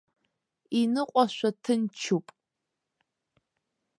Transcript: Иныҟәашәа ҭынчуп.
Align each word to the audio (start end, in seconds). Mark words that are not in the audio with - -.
Иныҟәашәа 0.79 1.49
ҭынчуп. 1.63 2.27